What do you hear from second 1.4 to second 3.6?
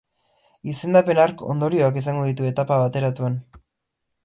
ondorioak izango ditu etapa bateratuan.